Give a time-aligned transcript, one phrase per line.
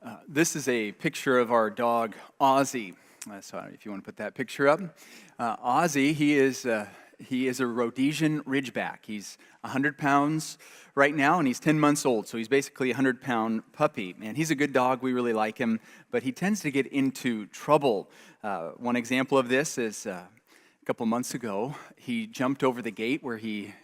[0.00, 2.94] Uh, this is a picture of our dog Ozzy.
[3.28, 4.80] Uh, so if you want to put that picture up,
[5.40, 6.86] uh, Ozzy, he is uh,
[7.18, 8.98] he is a Rhodesian Ridgeback.
[9.02, 10.56] He's 100 pounds
[10.94, 12.28] right now, and he's 10 months old.
[12.28, 14.14] So he's basically a 100 pound puppy.
[14.22, 15.02] And he's a good dog.
[15.02, 15.80] We really like him,
[16.12, 18.08] but he tends to get into trouble.
[18.44, 20.22] Uh, one example of this is uh,
[20.80, 23.74] a couple months ago, he jumped over the gate where he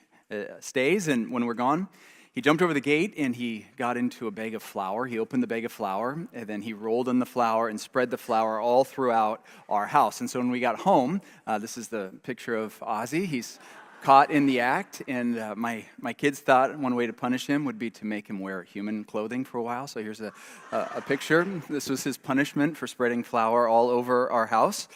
[0.61, 1.89] stays, and when we're gone,
[2.35, 5.07] he jumped over the gate and he got into a bag of flour.
[5.07, 8.11] He opened the bag of flour and then he rolled in the flour and spread
[8.11, 10.21] the flour all throughout our house.
[10.21, 13.25] And so when we got home, uh, this is the picture of Ozzy.
[13.25, 13.61] He's
[14.03, 17.65] caught in the act, and uh, my, my kids thought one way to punish him
[17.65, 19.87] would be to make him wear human clothing for a while.
[19.87, 20.31] So here's a,
[20.73, 21.47] a, a picture.
[21.71, 24.89] This was his punishment for spreading flour all over our house.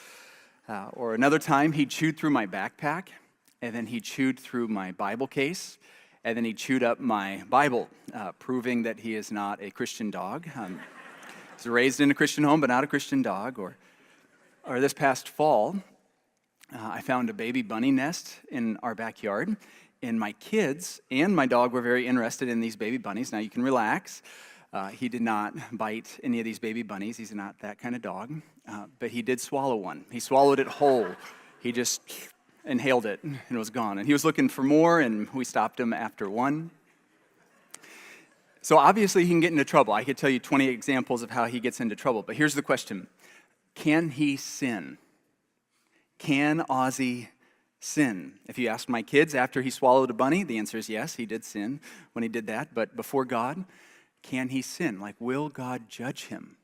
[0.69, 3.09] Uh, or another time, he chewed through my backpack,
[3.63, 5.79] and then he chewed through my Bible case
[6.29, 10.11] and then he chewed up my Bible, uh, proving that he is not a Christian
[10.11, 10.47] dog.
[10.55, 10.79] Um,
[11.57, 13.59] he's raised in a Christian home, but not a Christian dog.
[13.59, 13.79] Or,
[14.67, 15.77] or this past fall,
[16.71, 19.57] uh, I found a baby bunny nest in our backyard,
[20.03, 23.33] and my kids and my dog were very interested in these baby bunnies.
[23.33, 24.23] Now you can relax.
[24.71, 27.17] Uh, he did not bite any of these baby bunnies.
[27.17, 28.43] He's not that kind of dog.
[28.71, 30.05] Uh, but he did swallow one.
[30.13, 31.09] He swallowed it whole.
[31.61, 32.03] He just
[32.69, 33.99] inhaled it and it was gone.
[33.99, 36.71] And he was looking for more, and we stopped him after one.
[38.63, 39.95] So obviously, he can get into trouble.
[39.95, 42.23] I could tell you 20 examples of how he gets into trouble.
[42.23, 43.09] But here's the question
[43.75, 44.99] Can he sin?
[46.19, 47.29] Can Ozzy
[47.81, 48.35] sin?
[48.47, 51.27] If you ask my kids after he swallowed a bunny, the answer is yes, he
[51.27, 51.81] did sin
[52.13, 52.75] when he did that.
[52.75, 53.65] But before God,
[54.23, 55.01] can he sin?
[55.01, 56.57] Like, will God judge him?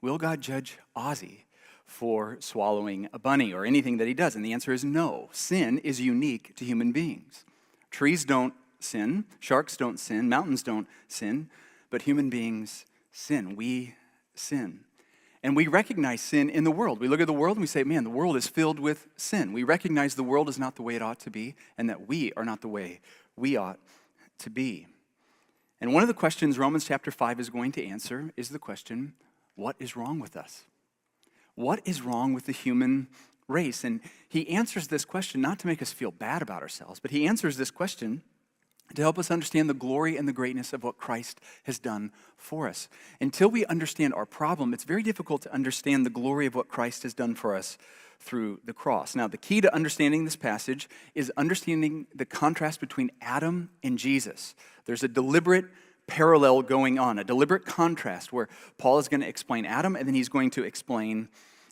[0.00, 1.42] Will God judge Ozzy?
[1.88, 4.36] For swallowing a bunny or anything that he does?
[4.36, 5.28] And the answer is no.
[5.32, 7.44] Sin is unique to human beings.
[7.90, 11.50] Trees don't sin, sharks don't sin, mountains don't sin,
[11.90, 13.56] but human beings sin.
[13.56, 13.96] We
[14.34, 14.84] sin.
[15.42, 17.00] And we recognize sin in the world.
[17.00, 19.52] We look at the world and we say, man, the world is filled with sin.
[19.52, 22.32] We recognize the world is not the way it ought to be and that we
[22.34, 23.00] are not the way
[23.36, 23.78] we ought
[24.40, 24.86] to be.
[25.80, 29.14] And one of the questions Romans chapter 5 is going to answer is the question
[29.54, 30.64] what is wrong with us?
[31.58, 33.08] What is wrong with the human
[33.48, 33.82] race?
[33.82, 37.26] And he answers this question not to make us feel bad about ourselves, but he
[37.26, 38.22] answers this question
[38.94, 42.68] to help us understand the glory and the greatness of what Christ has done for
[42.68, 42.88] us.
[43.20, 47.02] Until we understand our problem, it's very difficult to understand the glory of what Christ
[47.02, 47.76] has done for us
[48.20, 49.14] through the cross.
[49.14, 54.54] Now, the key to understanding this passage is understanding the contrast between Adam and Jesus.
[54.86, 55.66] There's a deliberate
[56.08, 58.48] parallel going on, a deliberate contrast where
[58.78, 61.28] Paul is going to explain Adam and then he's going to explain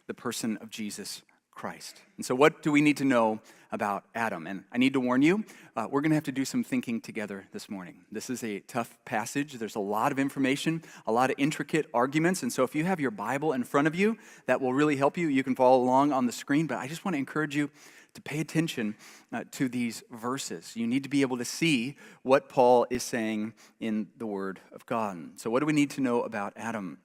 [0.06, 1.22] the person of Jesus
[1.56, 2.02] Christ.
[2.18, 3.40] And so, what do we need to know
[3.72, 4.46] about Adam?
[4.46, 5.42] And I need to warn you,
[5.74, 8.02] uh, we're going to have to do some thinking together this morning.
[8.12, 9.54] This is a tough passage.
[9.54, 12.42] There's a lot of information, a lot of intricate arguments.
[12.42, 15.16] And so, if you have your Bible in front of you, that will really help
[15.16, 15.28] you.
[15.28, 17.70] You can follow along on the screen, but I just want to encourage you
[18.16, 18.96] to pay attention
[19.32, 20.76] uh, to these verses.
[20.76, 24.84] You need to be able to see what Paul is saying in the Word of
[24.86, 25.38] God.
[25.38, 26.98] So, what do we need to know about Adam?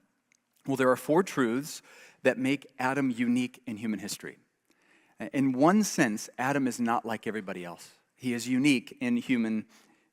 [0.66, 1.82] Well, there are four truths
[2.24, 4.38] that make Adam unique in human history.
[5.34, 7.92] In one sense, Adam is not like everybody else.
[8.16, 9.66] He is unique in human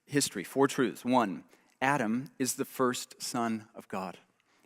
[0.04, 0.44] history.
[0.44, 1.04] Four truths.
[1.04, 1.44] One,
[1.80, 4.19] Adam is the first son of God.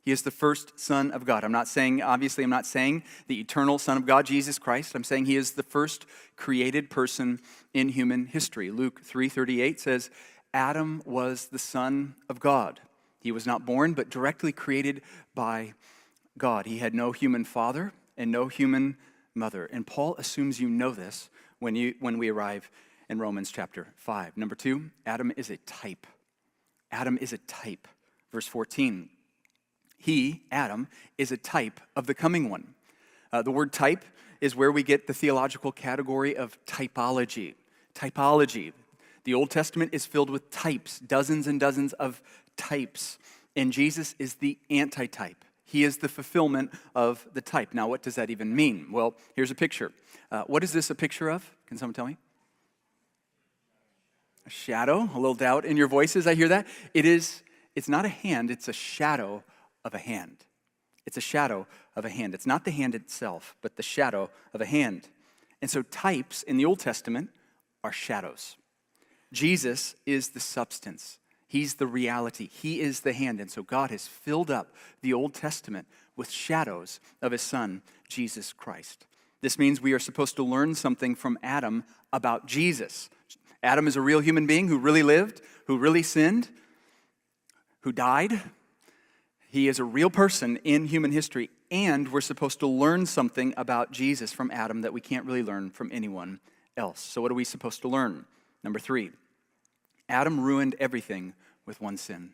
[0.05, 1.45] He is the first son of God.
[1.45, 4.95] I'm not saying, obviously, I'm not saying the eternal son of God, Jesus Christ.
[4.95, 7.41] I'm saying he is the first created person
[7.73, 8.71] in human history.
[8.71, 10.11] Luke 3:38 says,
[10.53, 12.81] Adam was the son of God.
[13.21, 15.03] He was not born, but directly created
[15.35, 15.75] by
[16.37, 16.67] God.
[16.67, 18.97] He had no human father and no human
[19.35, 19.67] mother.
[19.67, 22.71] And Paul assumes you know this when, you, when we arrive
[23.09, 24.37] in Romans chapter 5.
[24.37, 26.07] Number two, Adam is a type.
[26.91, 27.89] Adam is a type.
[28.33, 29.09] Verse 14,
[30.03, 32.75] he, Adam, is a type of the coming one.
[33.33, 34.05] Uh, the word type
[34.41, 37.55] is where we get the theological category of typology.
[37.95, 38.73] Typology.
[39.23, 42.21] The Old Testament is filled with types, dozens and dozens of
[42.57, 43.17] types.
[43.55, 45.44] And Jesus is the antitype.
[45.65, 47.73] He is the fulfillment of the type.
[47.73, 48.88] Now, what does that even mean?
[48.91, 49.93] Well, here's a picture.
[50.32, 51.49] Uh, what is this a picture of?
[51.67, 52.17] Can someone tell me?
[54.49, 56.26] A shadow, a little doubt in your voices.
[56.26, 56.67] I hear that.
[56.93, 57.44] It is,
[57.76, 59.44] it's not a hand, it's a shadow
[59.84, 60.46] of a hand.
[61.06, 62.34] It's a shadow of a hand.
[62.34, 65.08] It's not the hand itself, but the shadow of a hand.
[65.61, 67.31] And so, types in the Old Testament
[67.82, 68.56] are shadows.
[69.32, 71.19] Jesus is the substance.
[71.46, 72.49] He's the reality.
[72.49, 73.40] He is the hand.
[73.40, 75.87] And so God has filled up the Old Testament
[76.17, 79.06] with shadows of his son, Jesus Christ.
[79.40, 83.11] This means we are supposed to learn something from Adam about Jesus.
[83.62, 86.49] Adam is a real human being who really lived, who really sinned,
[87.81, 88.40] who died.
[89.52, 93.93] He is a real person in human history, and we're supposed to learn something about
[93.93, 96.40] Jesus from Adam that we can't really learn from anyone
[96.75, 97.00] else.
[97.00, 98.25] So, what are we supposed to learn?
[98.64, 99.10] Number three,
[100.08, 101.34] Adam ruined everything
[101.66, 102.31] with one sin.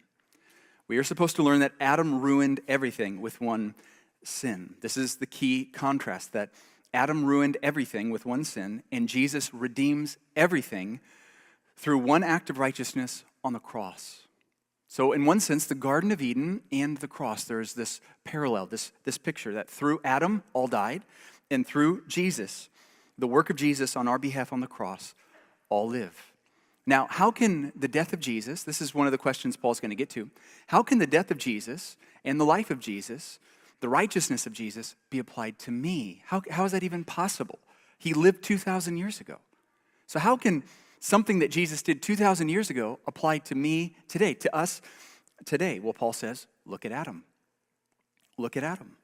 [0.87, 3.75] We are supposed to learn that Adam ruined everything with one
[4.23, 4.75] sin.
[4.81, 6.51] This is the key contrast that
[6.95, 11.01] Adam ruined everything with one sin, and Jesus redeems everything
[11.75, 14.28] through one act of righteousness on the cross.
[14.91, 18.91] So, in one sense, the Garden of Eden and the cross, there's this parallel, this,
[19.05, 21.03] this picture that through Adam, all died,
[21.51, 22.71] and through Jesus,
[23.19, 25.15] the work of Jesus on our behalf on the cross,
[25.69, 26.33] all live.
[26.87, 29.91] Now, how can the death of Jesus, this is one of the questions Paul's going
[29.91, 30.31] to get to,
[30.69, 33.39] how can the death of Jesus and the life of Jesus,
[33.81, 36.23] the righteousness of Jesus, be applied to me?
[36.27, 37.59] How, how is that even possible?
[37.99, 39.37] He lived 2,000 years ago.
[40.07, 40.63] So, how can
[41.01, 44.81] something that Jesus did 2,000 years ago apply to me today, to us
[45.45, 45.79] today?
[45.79, 47.25] Well, Paul says, look at Adam.
[48.37, 48.97] Look at Adam.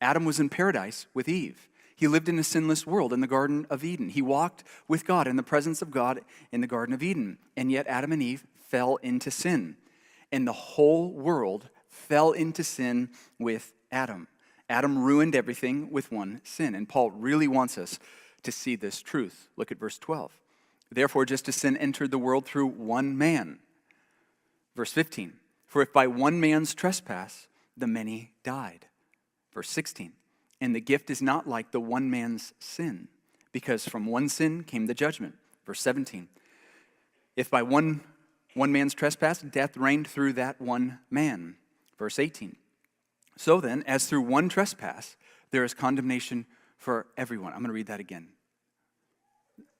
[0.00, 1.68] Adam was in paradise with Eve.
[1.94, 4.08] He lived in a sinless world in the Garden of Eden.
[4.08, 7.36] He walked with God in the presence of God in the Garden of Eden.
[7.56, 9.76] And yet, Adam and Eve fell into sin.
[10.32, 14.28] And the whole world fell into sin with Adam.
[14.70, 16.74] Adam ruined everything with one sin.
[16.74, 17.98] And Paul really wants us
[18.44, 19.50] to see this truth.
[19.56, 20.32] Look at verse 12.
[20.90, 23.60] Therefore, just as sin entered the world through one man.
[24.74, 25.34] Verse 15.
[25.66, 27.46] For if by one man's trespass
[27.76, 28.86] the many died.
[29.54, 30.12] Verse 16.
[30.60, 33.08] And the gift is not like the one man's sin,
[33.52, 35.36] because from one sin came the judgment.
[35.64, 36.28] Verse 17.
[37.36, 38.00] If by one,
[38.54, 41.56] one man's trespass death reigned through that one man.
[41.98, 42.56] Verse 18.
[43.36, 45.16] So then, as through one trespass,
[45.50, 46.46] there is condemnation
[46.76, 47.52] for everyone.
[47.52, 48.28] I'm going to read that again.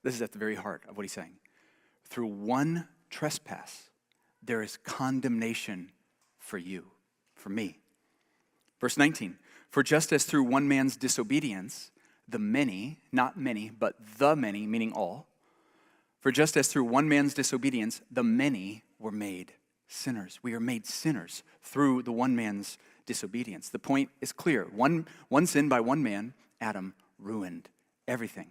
[0.03, 1.37] This is at the very heart of what he's saying.
[2.05, 3.91] Through one trespass,
[4.43, 5.91] there is condemnation
[6.39, 6.87] for you,
[7.35, 7.79] for me.
[8.81, 9.37] Verse 19.
[9.69, 11.93] For just as through one man's disobedience,
[12.29, 15.27] the many, not many, but the many, meaning all,
[16.21, 19.53] for just as through one man's disobedience, the many were made
[19.89, 20.39] sinners.
[20.43, 23.69] We are made sinners through the one man's disobedience.
[23.69, 24.65] The point is clear.
[24.65, 27.69] One, one sin by one man, Adam, ruined
[28.07, 28.51] everything.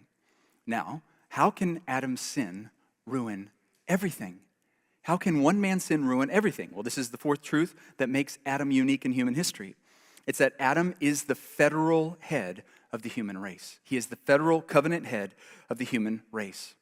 [0.66, 2.70] Now, how can Adam's sin
[3.06, 3.50] ruin
[3.88, 4.40] everything?
[5.04, 6.70] How can one man's sin ruin everything?
[6.72, 9.76] Well, this is the fourth truth that makes Adam unique in human history.
[10.28, 13.80] It's that Adam is the federal head of the human race.
[13.84, 15.34] He is the federal covenant head
[15.70, 16.76] of the human race.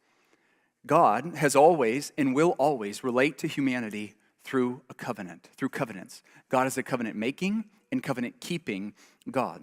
[0.86, 6.24] God has always and will always relate to humanity through a covenant, through covenants.
[6.50, 8.94] God is a covenant making and covenant keeping
[9.30, 9.62] God.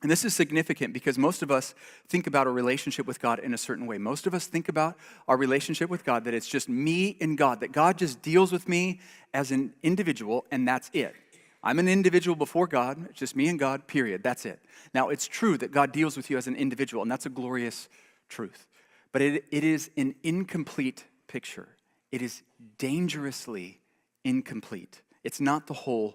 [0.00, 1.74] And this is significant because most of us
[2.08, 3.98] think about a relationship with God in a certain way.
[3.98, 4.96] Most of us think about
[5.26, 8.68] our relationship with God that it's just me and God, that God just deals with
[8.68, 9.00] me
[9.34, 11.16] as an individual and that's it.
[11.62, 13.06] I'm an individual before God.
[13.10, 14.22] It's just me and God, period.
[14.22, 14.60] That's it.
[14.94, 17.88] Now, it's true that God deals with you as an individual, and that's a glorious
[18.28, 18.68] truth.
[19.10, 21.68] But it, it is an incomplete picture.
[22.12, 22.42] It is
[22.78, 23.80] dangerously
[24.24, 25.02] incomplete.
[25.24, 26.14] It's not the whole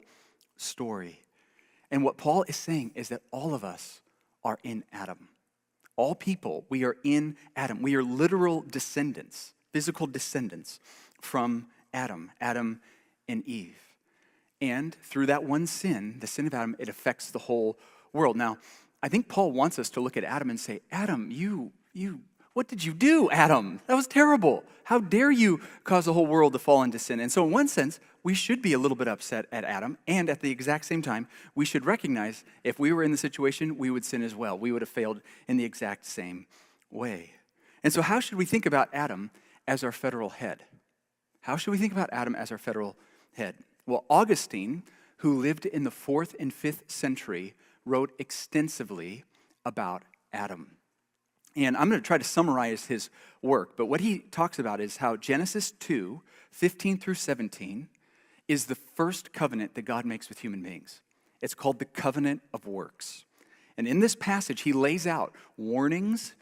[0.56, 1.23] story.
[1.94, 4.02] And what Paul is saying is that all of us
[4.44, 5.30] are in Adam.
[5.96, 7.84] All people, we are in Adam.
[7.84, 10.80] We are literal descendants, physical descendants
[11.22, 12.82] from Adam, Adam
[13.28, 13.78] and Eve.
[14.60, 17.78] And through that one sin, the sin of Adam, it affects the whole
[18.12, 18.38] world.
[18.38, 18.58] Now,
[19.04, 22.22] I think Paul wants us to look at Adam and say, Adam, you, you,
[22.54, 23.80] what did you do, Adam?
[23.88, 24.64] That was terrible.
[24.86, 27.20] How dare you cause the whole world to fall into sin?
[27.20, 29.98] And so, in one sense, we should be a little bit upset at Adam.
[30.08, 33.78] And at the exact same time, we should recognize if we were in the situation,
[33.78, 34.58] we would sin as well.
[34.58, 36.46] We would have failed in the exact same
[36.92, 37.32] way.
[37.84, 39.32] And so, how should we think about Adam
[39.68, 40.64] as our federal head?
[41.42, 42.96] How should we think about Adam as our federal
[43.34, 43.56] head?
[43.86, 44.84] Well, Augustine,
[45.18, 47.56] who lived in the fourth and fifth century,
[47.86, 49.24] wrote extensively
[49.66, 50.78] about Adam.
[51.56, 53.10] And I'm going to try to summarize his
[53.42, 57.90] work, but what he talks about is how Genesis 2 15 through 17
[58.48, 61.02] is the first covenant that God makes with human beings.
[61.42, 63.26] It's called the covenant of works.
[63.76, 66.36] And in this passage, he lays out warnings,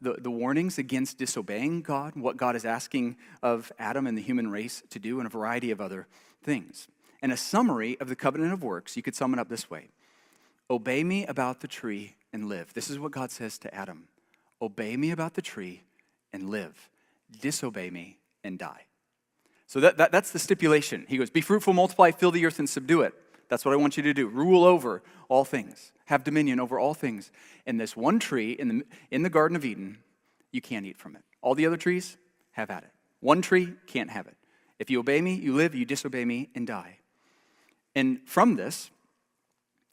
[0.00, 4.50] the, the warnings against disobeying God, what God is asking of Adam and the human
[4.50, 6.08] race to do, and a variety of other
[6.42, 6.88] things.
[7.22, 9.88] And a summary of the covenant of works, you could sum it up this way
[10.68, 12.74] Obey me about the tree and live.
[12.74, 14.08] This is what God says to Adam
[14.64, 15.82] Obey me about the tree
[16.32, 16.88] and live.
[17.40, 18.86] Disobey me and die.
[19.66, 21.04] So that, that, that's the stipulation.
[21.06, 23.12] He goes, Be fruitful, multiply, fill the earth, and subdue it.
[23.48, 24.26] That's what I want you to do.
[24.26, 27.30] Rule over all things, have dominion over all things.
[27.66, 29.98] And this one tree in the, in the Garden of Eden,
[30.50, 31.22] you can't eat from it.
[31.42, 32.16] All the other trees,
[32.52, 32.90] have at it.
[33.20, 34.36] One tree, can't have it.
[34.78, 35.74] If you obey me, you live.
[35.74, 37.00] You disobey me, and die.
[37.94, 38.90] And from this,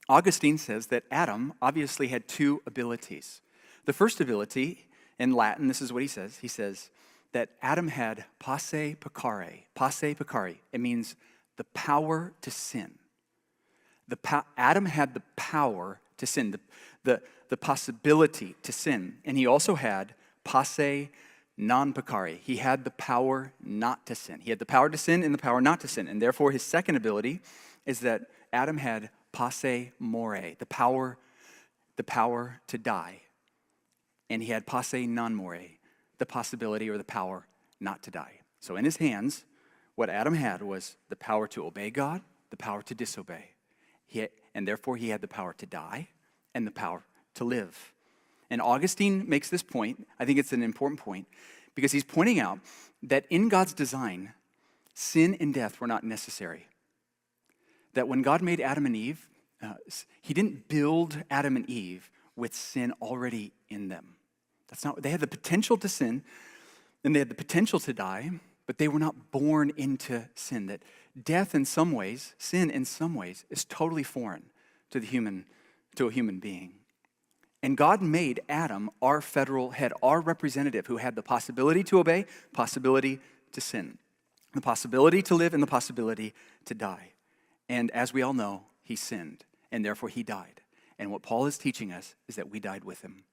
[0.08, 3.42] Augustine says that Adam obviously had two abilities.
[3.84, 4.86] The first ability,
[5.18, 6.90] in Latin, this is what he says he says
[7.32, 9.62] that Adam had posse peccare.
[9.74, 10.56] Posse peccare.
[10.72, 11.16] It means
[11.56, 12.98] the power to sin.
[14.06, 16.60] The po- Adam had the power to sin, the,
[17.04, 19.16] the, the possibility to sin.
[19.24, 21.10] And he also had posse
[21.56, 22.38] non peccare.
[22.38, 24.40] He had the power not to sin.
[24.40, 26.08] He had the power to sin and the power not to sin.
[26.08, 27.40] And therefore, his second ability
[27.86, 28.22] is that
[28.52, 31.16] Adam had posse mori, the power,
[31.96, 33.22] the power to die.
[34.30, 35.78] And he had posse non mori,
[36.18, 37.46] the possibility or the power
[37.80, 38.40] not to die.
[38.60, 39.44] So in his hands,
[39.94, 43.50] what Adam had was the power to obey God, the power to disobey.
[44.12, 46.08] Had, and therefore, he had the power to die
[46.54, 47.92] and the power to live.
[48.50, 50.06] And Augustine makes this point.
[50.18, 51.26] I think it's an important point
[51.74, 52.60] because he's pointing out
[53.02, 54.32] that in God's design,
[54.94, 56.66] sin and death were not necessary.
[57.94, 59.28] That when God made Adam and Eve,
[59.62, 59.74] uh,
[60.20, 64.14] he didn't build Adam and Eve with sin already in them.
[64.68, 66.22] That's not, they had the potential to sin
[67.04, 68.30] and they had the potential to die,
[68.66, 70.66] but they were not born into sin.
[70.66, 70.82] That
[71.20, 74.44] death, in some ways, sin in some ways, is totally foreign
[74.90, 75.46] to the human,
[75.96, 76.74] to a human being.
[77.62, 82.26] And God made Adam our federal head, our representative, who had the possibility to obey,
[82.52, 83.20] possibility
[83.52, 83.98] to sin,
[84.54, 86.34] the possibility to live, and the possibility
[86.64, 87.12] to die.
[87.68, 90.61] And as we all know, he sinned, and therefore he died.
[91.02, 93.24] And what Paul is teaching us is that we died with him,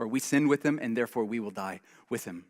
[0.00, 2.46] or we sinned with him, and therefore we will die with him.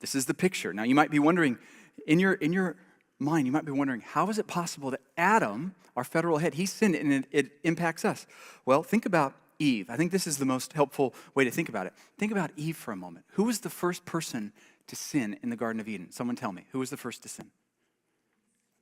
[0.00, 0.72] This is the picture.
[0.72, 1.58] Now, you might be wondering,
[2.06, 2.76] in your, in your
[3.18, 6.64] mind, you might be wondering, how is it possible that Adam, our federal head, he
[6.64, 8.26] sinned and it, it impacts us?
[8.64, 9.90] Well, think about Eve.
[9.90, 11.92] I think this is the most helpful way to think about it.
[12.18, 13.26] Think about Eve for a moment.
[13.32, 14.54] Who was the first person
[14.86, 16.10] to sin in the Garden of Eden?
[16.10, 16.64] Someone tell me.
[16.72, 17.50] Who was the first to sin?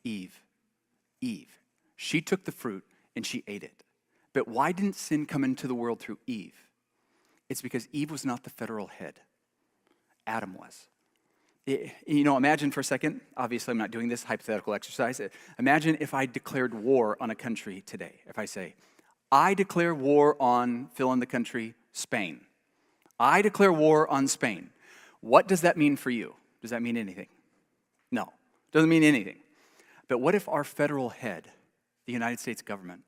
[0.04, 0.44] Eve.
[1.20, 1.58] Eve.
[1.96, 2.84] She took the fruit
[3.16, 3.82] and she ate it.
[4.34, 6.68] But why didn't sin come into the world through Eve?
[7.48, 9.20] It's because Eve was not the federal head,
[10.26, 10.88] Adam was.
[11.66, 15.18] It, you know, imagine for a second, obviously, I'm not doing this hypothetical exercise.
[15.20, 18.20] Uh, imagine if I declared war on a country today.
[18.26, 18.74] If I say,
[19.32, 22.40] I declare war on, fill in the country, Spain.
[23.18, 24.70] I declare war on Spain.
[25.20, 26.34] What does that mean for you?
[26.60, 27.28] Does that mean anything?
[28.10, 28.32] No,
[28.72, 29.38] doesn't mean anything.
[30.08, 31.48] But what if our federal head,
[32.06, 33.02] the United States government,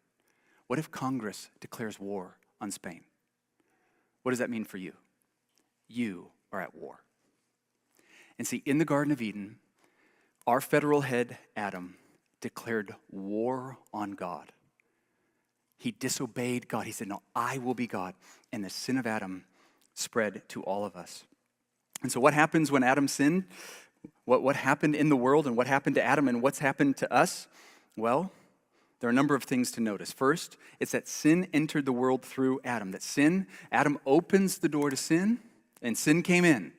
[0.67, 3.03] what if Congress declares war on Spain?
[4.23, 4.93] What does that mean for you?
[5.89, 7.03] You are at war.
[8.39, 9.57] And see, in the Garden of Eden,
[10.47, 11.97] our federal head, Adam,
[12.41, 14.53] declared war on God.
[15.79, 16.87] He disobeyed God.
[16.87, 18.15] He said, No, I will be God.
[18.53, 19.45] And the sin of Adam
[19.95, 21.25] spread to all of us.
[22.03, 23.45] And so, what happens when Adam sinned?
[24.25, 27.13] What, what happened in the world and what happened to Adam and what's happened to
[27.13, 27.49] us?
[27.97, 28.31] Well,
[29.01, 30.13] there are a number of things to notice.
[30.13, 32.93] First, it's that sin entered the world through Adam.
[32.93, 35.39] That sin, Adam opens the door to sin,
[35.83, 36.73] and sin came in.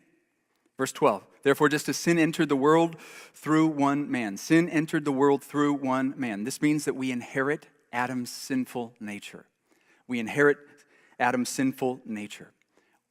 [0.77, 1.23] Verse 12.
[1.43, 2.97] Therefore, just as sin entered the world
[3.33, 6.43] through one man, sin entered the world through one man.
[6.43, 9.45] This means that we inherit Adam's sinful nature.
[10.07, 10.57] We inherit
[11.19, 12.51] Adam's sinful nature.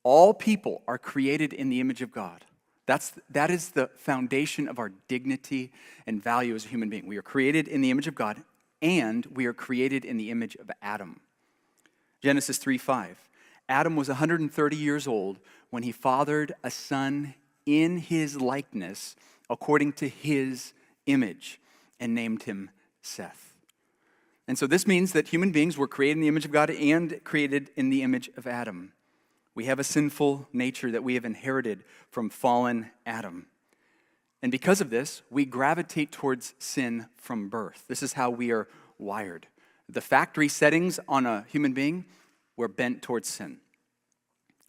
[0.03, 2.45] All people are created in the image of God.
[2.87, 5.73] That's, that is the foundation of our dignity
[6.07, 7.07] and value as a human being.
[7.07, 8.43] We are created in the image of God,
[8.83, 11.21] and we are created in the image of Adam.
[12.23, 13.29] Genesis 3 5.
[13.69, 15.39] Adam was 130 years old
[15.71, 19.17] when he fathered a son in his likeness,
[19.51, 20.73] according to his
[21.07, 21.61] image,
[21.99, 22.71] and named him
[23.03, 23.57] Seth.
[24.49, 27.23] And so this means that human beings were created in the image of God and
[27.25, 28.93] created in the image of Adam.
[29.55, 33.47] We have a sinful nature that we have inherited from fallen Adam.
[34.43, 37.85] And because of this, we gravitate towards sin from birth.
[37.89, 39.47] This is how we are wired.
[39.89, 42.05] The factory settings on a human being,
[42.57, 43.59] we're bent towards sin.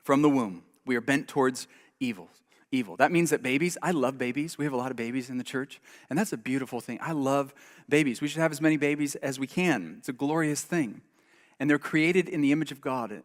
[0.03, 1.67] From the womb, we are bent towards
[1.99, 2.29] evil
[2.71, 2.95] evil.
[2.97, 4.57] That means that babies, I love babies.
[4.57, 6.99] We have a lot of babies in the church, and that's a beautiful thing.
[7.01, 7.53] I love
[7.87, 8.21] babies.
[8.21, 9.95] We should have as many babies as we can.
[9.99, 11.01] It's a glorious thing.
[11.59, 13.23] And they're created in the image of God,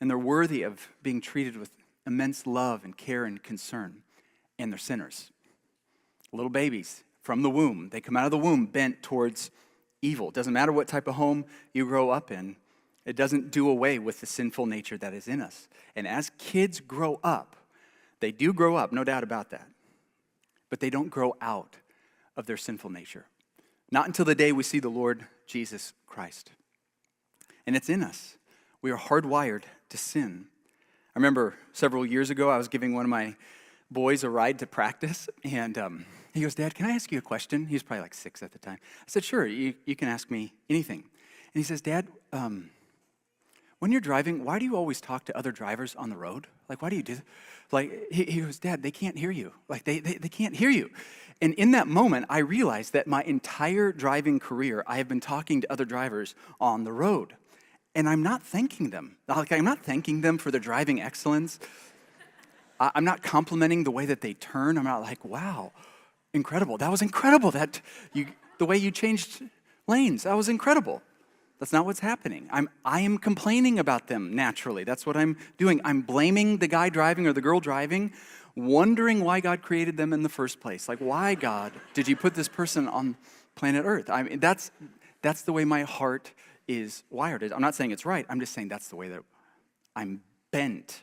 [0.00, 1.70] and they're worthy of being treated with
[2.06, 4.02] immense love and care and concern.
[4.58, 5.30] And they're sinners.
[6.34, 9.50] Little babies from the womb, they come out of the womb bent towards
[10.02, 10.28] evil.
[10.28, 12.56] It doesn't matter what type of home you grow up in,
[13.06, 15.68] it doesn't do away with the sinful nature that is in us.
[15.94, 17.54] And as kids grow up,
[18.20, 19.68] they do grow up, no doubt about that.
[20.70, 21.76] But they don't grow out
[22.36, 23.26] of their sinful nature.
[23.90, 26.50] Not until the day we see the Lord Jesus Christ.
[27.66, 28.36] And it's in us.
[28.82, 30.46] We are hardwired to sin.
[31.14, 33.36] I remember several years ago, I was giving one of my
[33.90, 37.22] boys a ride to practice, and um, he goes, Dad, can I ask you a
[37.22, 37.66] question?
[37.66, 38.78] He was probably like six at the time.
[38.82, 40.98] I said, Sure, you, you can ask me anything.
[40.98, 42.70] And he says, Dad, um,
[43.78, 46.48] when you're driving, why do you always talk to other drivers on the road?
[46.68, 47.24] Like, why do you do that?
[47.70, 49.52] Like, he, he goes, Dad, they can't hear you.
[49.68, 50.90] Like, they, they, they can't hear you.
[51.40, 55.60] And in that moment, I realized that my entire driving career, I have been talking
[55.60, 57.34] to other drivers on the road.
[57.94, 59.18] And I'm not thanking them.
[59.28, 61.60] Like, I'm not thanking them for their driving excellence.
[62.80, 64.78] I'm not complimenting the way that they turn.
[64.78, 65.72] I'm not like, wow,
[66.34, 66.76] incredible.
[66.76, 67.50] That was incredible.
[67.52, 67.80] That
[68.12, 68.26] you,
[68.58, 69.42] the way you changed
[69.86, 71.00] lanes, that was incredible.
[71.60, 72.48] That's not what's happening.
[72.50, 74.84] I'm, I am complaining about them naturally.
[74.84, 75.80] That's what I'm doing.
[75.84, 78.12] I'm blaming the guy driving or the girl driving,
[78.56, 80.88] wondering why God created them in the first place.
[80.88, 83.16] Like, why, God, did you put this person on
[83.54, 84.10] planet Earth?
[84.10, 84.72] I mean, that's,
[85.22, 86.32] that's the way my heart
[86.66, 87.42] is wired.
[87.52, 88.26] I'm not saying it's right.
[88.28, 89.22] I'm just saying that's the way that
[89.94, 91.02] I'm bent.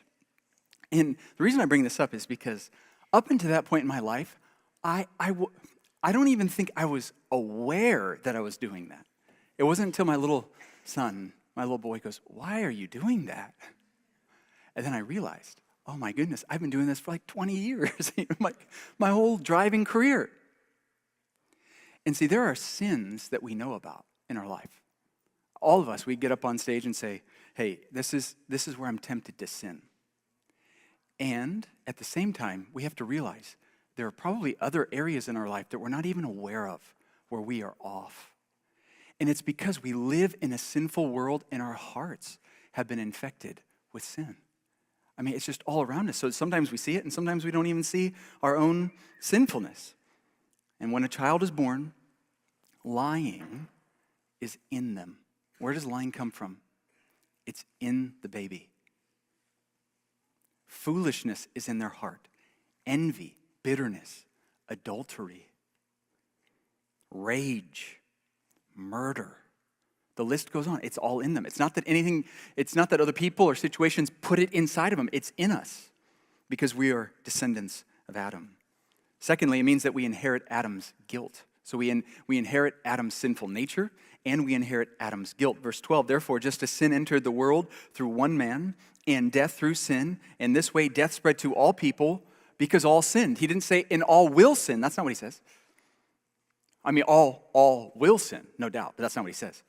[0.91, 2.69] And the reason I bring this up is because
[3.13, 4.37] up until that point in my life,
[4.83, 9.05] I, I, don't even think I was aware that I was doing that.
[9.57, 10.49] It wasn't until my little
[10.83, 13.53] son, my little boy, goes, Why are you doing that?
[14.75, 18.11] And then I realized, oh my goodness, I've been doing this for like 20 years,
[18.39, 18.53] my,
[18.97, 20.29] my whole driving career.
[22.05, 24.81] And see, there are sins that we know about in our life.
[25.61, 27.21] All of us, we get up on stage and say,
[27.53, 29.83] hey, this is, this is where I'm tempted to sin.
[31.19, 33.55] And at the same time, we have to realize
[33.95, 36.95] there are probably other areas in our life that we're not even aware of
[37.29, 38.31] where we are off.
[39.19, 42.39] And it's because we live in a sinful world and our hearts
[42.73, 43.61] have been infected
[43.93, 44.37] with sin.
[45.17, 46.17] I mean, it's just all around us.
[46.17, 49.93] So sometimes we see it, and sometimes we don't even see our own sinfulness.
[50.79, 51.93] And when a child is born,
[52.83, 53.67] lying
[54.39, 55.17] is in them.
[55.59, 56.57] Where does lying come from?
[57.45, 58.69] It's in the baby.
[60.65, 62.27] Foolishness is in their heart,
[62.87, 64.25] envy, bitterness,
[64.69, 65.47] adultery,
[67.11, 67.99] rage
[68.75, 69.37] murder.
[70.15, 70.79] The list goes on.
[70.83, 71.45] It's all in them.
[71.45, 74.97] It's not that anything, it's not that other people or situations put it inside of
[74.97, 75.09] them.
[75.11, 75.89] It's in us
[76.49, 78.51] because we are descendants of Adam.
[79.19, 81.43] Secondly, it means that we inherit Adam's guilt.
[81.63, 83.91] So we, in, we inherit Adam's sinful nature
[84.25, 85.59] and we inherit Adam's guilt.
[85.59, 88.75] Verse 12, therefore, just as sin entered the world through one man
[89.07, 92.23] and death through sin, and this way death spread to all people
[92.61, 93.39] because all sinned.
[93.39, 94.81] He didn't say, and all will sin.
[94.81, 95.41] That's not what he says.
[96.85, 99.63] I mean, all, all will sin, no doubt, but that's not what he says.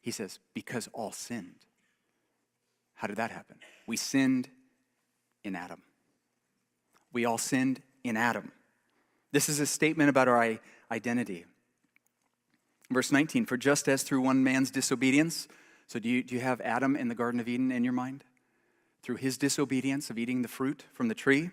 [0.00, 1.66] He says, because all sinned.
[2.94, 3.56] How did that happen?
[3.88, 4.48] We sinned
[5.42, 5.82] in Adam.
[7.12, 8.52] We all sinned in Adam.
[9.32, 10.60] This is a statement about our
[10.92, 11.44] identity.
[12.88, 15.48] Verse 19, for just as through one man's disobedience,
[15.88, 18.22] so do you, do you have Adam in the Garden of Eden in your mind?
[19.02, 21.50] Through his disobedience of eating the fruit from the tree?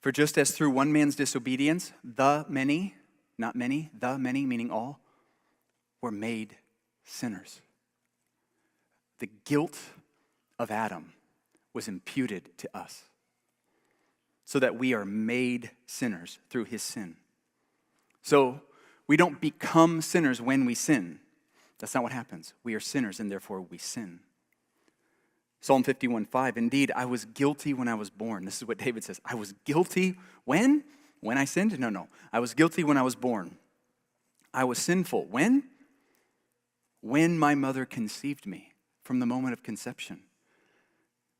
[0.00, 2.94] For just as through one man's disobedience, the many,
[3.38, 5.00] not many, the many, meaning all,
[6.00, 6.56] were made
[7.04, 7.60] sinners.
[9.18, 9.78] The guilt
[10.58, 11.12] of Adam
[11.72, 13.04] was imputed to us
[14.44, 17.16] so that we are made sinners through his sin.
[18.22, 18.60] So
[19.06, 21.20] we don't become sinners when we sin.
[21.78, 22.54] That's not what happens.
[22.64, 24.20] We are sinners and therefore we sin.
[25.60, 28.44] Psalm 51 5, indeed, I was guilty when I was born.
[28.44, 29.20] This is what David says.
[29.24, 30.84] I was guilty when?
[31.20, 31.78] When I sinned?
[31.78, 32.08] No, no.
[32.32, 33.56] I was guilty when I was born.
[34.52, 35.26] I was sinful.
[35.26, 35.64] When?
[37.00, 40.20] When my mother conceived me from the moment of conception.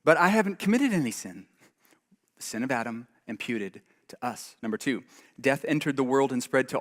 [0.05, 1.47] But I haven't committed any sin.
[2.37, 4.57] The sin of Adam imputed to us.
[4.63, 5.03] Number two,
[5.41, 6.81] death entered the world and spread to,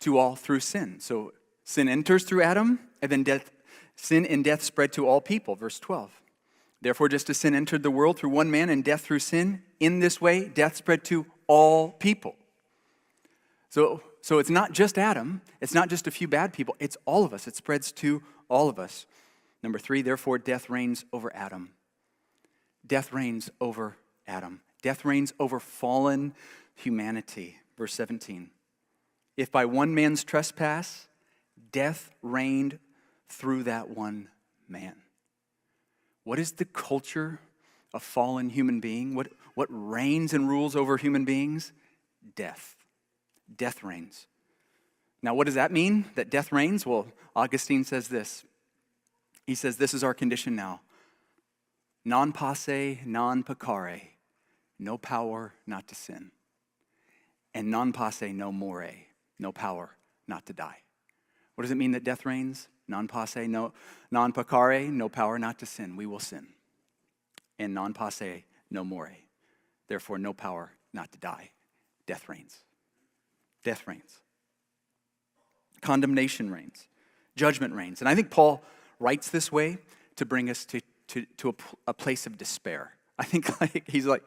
[0.00, 1.00] to all through sin.
[1.00, 1.32] So
[1.64, 3.50] sin enters through Adam, and then death,
[3.96, 5.56] sin and death spread to all people.
[5.56, 6.20] Verse 12.
[6.80, 10.00] Therefore, just as sin entered the world through one man and death through sin, in
[10.00, 12.36] this way death spread to all people.
[13.70, 17.24] So, so it's not just Adam, it's not just a few bad people, it's all
[17.24, 17.46] of us.
[17.46, 19.06] It spreads to all of us.
[19.62, 21.70] Number three, therefore, death reigns over Adam.
[22.86, 24.60] Death reigns over Adam.
[24.82, 26.34] Death reigns over fallen
[26.74, 27.58] humanity.
[27.76, 28.50] Verse 17.
[29.36, 31.08] If by one man's trespass,
[31.72, 32.78] death reigned
[33.28, 34.28] through that one
[34.68, 34.94] man.
[36.26, 37.38] What is the culture
[37.94, 39.14] of fallen human being?
[39.14, 41.72] What, what reigns and rules over human beings?
[42.34, 42.74] Death.
[43.56, 44.26] Death reigns.
[45.22, 46.84] Now, what does that mean, that death reigns?
[46.84, 48.44] Well, Augustine says this.
[49.46, 50.80] He says, This is our condition now
[52.04, 54.08] non posse, non peccare,
[54.80, 56.32] no power not to sin,
[57.54, 58.90] and non posse, no more,
[59.38, 60.78] no power not to die.
[61.54, 62.66] What does it mean that death reigns?
[62.88, 63.72] Non posse, no,
[64.10, 65.96] non peccare, no power not to sin.
[65.96, 66.46] We will sin.
[67.58, 69.10] And non posse, no more.
[69.88, 71.50] Therefore, no power not to die.
[72.06, 72.58] Death reigns.
[73.64, 74.20] Death reigns.
[75.80, 76.88] Condemnation reigns.
[77.36, 78.00] Judgment reigns.
[78.00, 78.62] And I think Paul
[78.98, 79.78] writes this way
[80.16, 81.54] to bring us to, to, to a,
[81.88, 82.92] a place of despair.
[83.18, 84.22] I think like, he's like,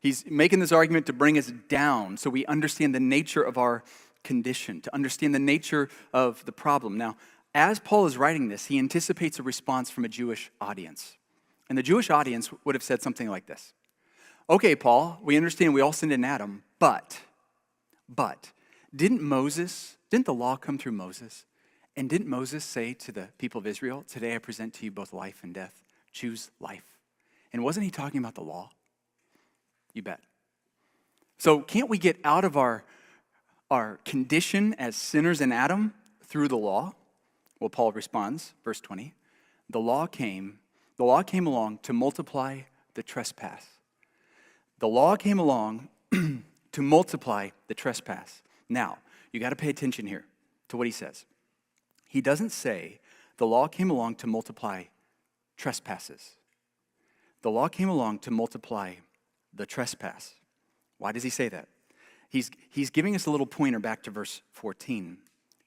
[0.00, 3.82] he's making this argument to bring us down so we understand the nature of our
[4.22, 6.96] condition, to understand the nature of the problem.
[6.96, 7.16] Now,
[7.54, 11.16] as Paul is writing this, he anticipates a response from a Jewish audience.
[11.68, 13.72] And the Jewish audience would have said something like this
[14.50, 17.20] Okay, Paul, we understand we all sinned in Adam, but,
[18.08, 18.52] but,
[18.94, 21.46] didn't Moses, didn't the law come through Moses?
[21.96, 25.12] And didn't Moses say to the people of Israel, Today I present to you both
[25.12, 25.82] life and death?
[26.12, 26.98] Choose life.
[27.52, 28.70] And wasn't he talking about the law?
[29.92, 30.20] You bet.
[31.38, 32.84] So, can't we get out of our,
[33.70, 36.94] our condition as sinners in Adam through the law?
[37.60, 39.14] Well, Paul responds, verse 20.
[39.70, 40.58] The law came,
[40.96, 42.60] the law came along to multiply
[42.94, 43.66] the trespass.
[44.80, 48.42] The law came along to multiply the trespass.
[48.68, 48.98] Now,
[49.32, 50.24] you got to pay attention here
[50.68, 51.24] to what he says.
[52.08, 53.00] He doesn't say
[53.38, 54.84] the law came along to multiply
[55.56, 56.36] trespasses.
[57.42, 58.94] The law came along to multiply
[59.52, 60.34] the trespass.
[60.98, 61.68] Why does he say that?
[62.28, 65.18] He's, he's giving us a little pointer back to verse 14.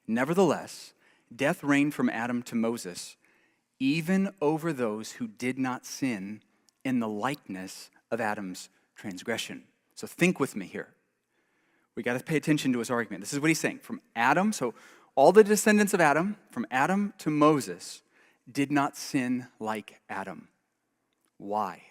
[0.07, 0.93] Nevertheless,
[1.35, 3.15] death reigned from Adam to Moses,
[3.79, 6.41] even over those who did not sin
[6.83, 9.63] in the likeness of Adam's transgression.
[9.95, 10.89] So think with me here.
[11.95, 13.21] We got to pay attention to his argument.
[13.21, 13.79] This is what he's saying.
[13.79, 14.73] From Adam, so
[15.15, 18.03] all the descendants of Adam, from Adam to Moses,
[18.49, 20.47] did not sin like Adam.
[21.37, 21.81] Why?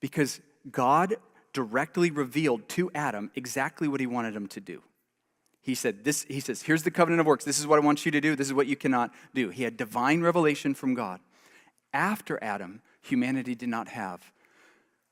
[0.00, 1.16] Because God
[1.52, 4.82] directly revealed to Adam exactly what he wanted him to do.
[5.68, 7.44] He said, this, he says, here's the covenant of works.
[7.44, 8.34] This is what I want you to do.
[8.34, 9.50] This is what you cannot do.
[9.50, 11.20] He had divine revelation from God.
[11.92, 14.32] After Adam, humanity did not have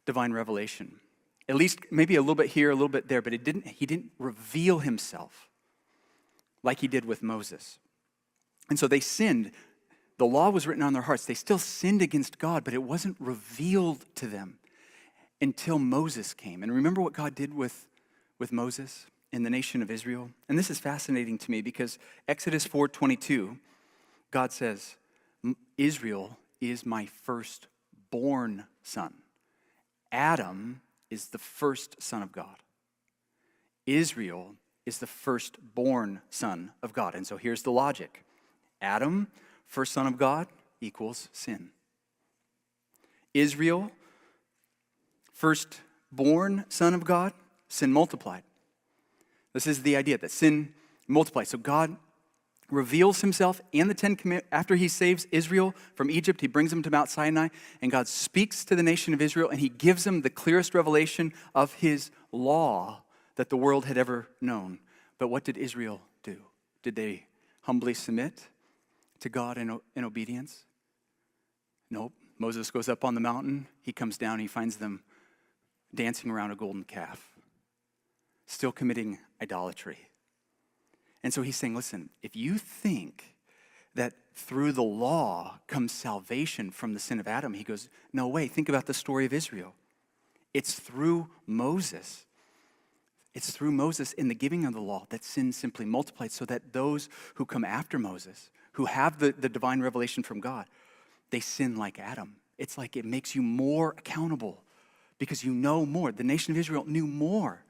[0.06, 0.98] divine revelation.
[1.46, 3.84] At least maybe a little bit here, a little bit there, but it didn't, he
[3.84, 5.50] didn't reveal himself
[6.62, 7.78] like he did with Moses.
[8.70, 9.50] And so they sinned.
[10.16, 11.26] The law was written on their hearts.
[11.26, 14.58] They still sinned against God, but it wasn't revealed to them
[15.38, 16.62] until Moses came.
[16.62, 17.86] And remember what God did with,
[18.38, 20.30] with Moses in the nation of Israel?
[20.48, 23.58] And this is fascinating to me because Exodus 4:22,
[24.30, 24.96] God says,
[25.78, 29.14] Israel is my firstborn son.
[30.10, 32.56] Adam is the first son of God.
[33.86, 37.14] Israel is the firstborn son of God.
[37.14, 38.24] And so here's the logic
[38.80, 39.28] Adam,
[39.66, 40.46] first son of God,
[40.80, 41.70] equals sin.
[43.34, 43.90] Israel,
[45.32, 47.32] firstborn son of God,
[47.68, 48.42] sin multiplied.
[49.56, 50.74] This is the idea that sin
[51.08, 51.48] multiplies.
[51.48, 51.96] So God
[52.70, 54.48] reveals himself and the Ten Commandments.
[54.52, 57.48] After he saves Israel from Egypt, he brings them to Mount Sinai,
[57.80, 61.32] and God speaks to the nation of Israel, and he gives them the clearest revelation
[61.54, 63.02] of his law
[63.36, 64.78] that the world had ever known.
[65.18, 66.36] But what did Israel do?
[66.82, 67.24] Did they
[67.62, 68.48] humbly submit
[69.20, 70.66] to God in, in obedience?
[71.90, 72.12] Nope.
[72.38, 75.02] Moses goes up on the mountain, he comes down, he finds them
[75.94, 77.35] dancing around a golden calf,
[78.46, 80.08] still committing idolatry.
[81.22, 83.34] And so he's saying, listen, if you think
[83.94, 88.46] that through the law comes salvation from the sin of Adam, he goes, no way.
[88.46, 89.74] Think about the story of Israel.
[90.54, 92.24] It's through Moses.
[93.34, 96.72] It's through Moses in the giving of the law that sin simply multiplied so that
[96.72, 100.66] those who come after Moses, who have the, the divine revelation from God,
[101.30, 102.36] they sin like Adam.
[102.56, 104.62] It's like it makes you more accountable
[105.18, 106.12] because you know more.
[106.12, 107.64] The nation of Israel knew more.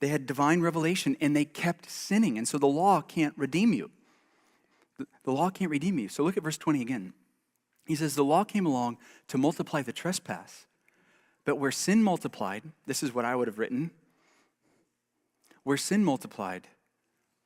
[0.00, 2.36] They had divine revelation and they kept sinning.
[2.38, 3.90] And so the law can't redeem you.
[5.24, 6.08] The law can't redeem you.
[6.08, 7.12] So look at verse 20 again.
[7.86, 10.66] He says, The law came along to multiply the trespass.
[11.44, 13.90] But where sin multiplied, this is what I would have written
[15.66, 16.68] where sin multiplied,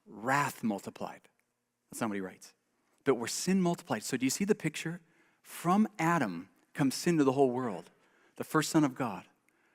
[0.06, 1.22] wrath multiplied.
[1.90, 2.52] That's not what he writes.
[3.02, 4.02] But where sin multiplied.
[4.02, 5.00] So do you see the picture?
[5.40, 7.88] From Adam comes sin to the whole world,
[8.36, 9.22] the first son of God.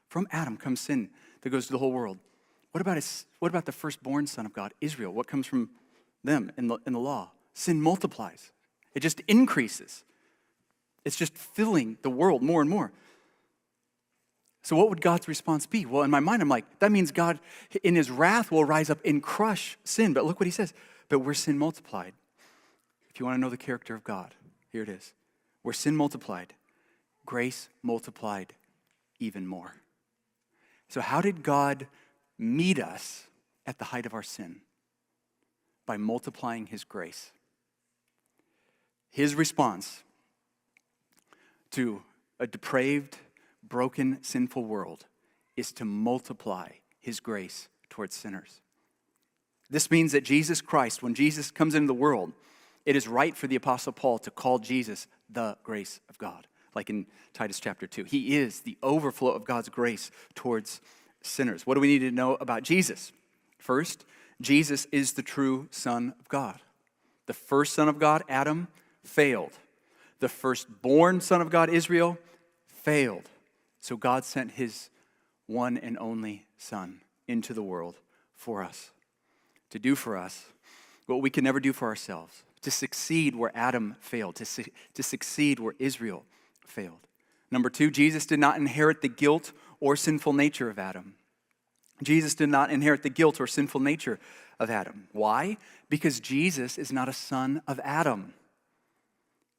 [0.09, 1.09] From Adam comes sin
[1.41, 2.19] that goes to the whole world.
[2.75, 5.13] What about, his, what about the firstborn son of God, Israel?
[5.13, 5.69] What comes from
[6.25, 7.31] them in the, in the law?
[7.53, 8.51] Sin multiplies,
[8.93, 10.03] it just increases.
[11.05, 12.91] It's just filling the world more and more.
[14.61, 15.85] So, what would God's response be?
[15.85, 17.39] Well, in my mind, I'm like, that means God,
[17.81, 20.11] in his wrath, will rise up and crush sin.
[20.11, 20.73] But look what he says.
[21.07, 22.11] But where sin multiplied,
[23.09, 24.35] if you want to know the character of God,
[24.73, 25.13] here it is.
[25.61, 26.53] Where sin multiplied,
[27.25, 28.53] grace multiplied
[29.17, 29.75] even more.
[30.89, 31.87] So, how did God
[32.37, 33.27] meet us
[33.65, 34.61] at the height of our sin
[35.85, 37.31] by multiplying his grace.
[39.11, 40.03] His response
[41.71, 42.03] to
[42.39, 43.17] a depraved,
[43.63, 45.05] broken, sinful world
[45.55, 46.69] is to multiply
[46.99, 48.61] his grace towards sinners.
[49.69, 52.33] This means that Jesus Christ, when Jesus comes into the world,
[52.85, 56.89] It is right for the Apostle Paul to call Jesus the grace of God, like
[56.89, 58.03] in Titus chapter 2.
[58.03, 60.81] He is the overflow of God's grace towards
[61.25, 61.65] sinners.
[61.65, 63.11] What do we need to know about Jesus?
[63.57, 64.05] First,
[64.41, 66.59] Jesus is the true Son of God.
[67.25, 68.67] The first Son of God, Adam,
[69.03, 69.53] failed.
[70.19, 72.17] The firstborn Son of God, Israel,
[72.67, 73.29] failed.
[73.79, 74.89] So God sent his
[75.47, 77.95] one and only Son into the world
[78.35, 78.91] for us,
[79.69, 80.45] to do for us
[81.07, 85.03] what we can never do for ourselves, to succeed where Adam failed, to, su- to
[85.03, 86.25] succeed where Israel
[86.65, 87.07] failed.
[87.51, 91.15] Number two, Jesus did not inherit the guilt or sinful nature of Adam.
[92.03, 94.19] Jesus did not inherit the guilt or sinful nature
[94.59, 95.07] of Adam.
[95.11, 95.57] Why?
[95.89, 98.33] Because Jesus is not a son of Adam.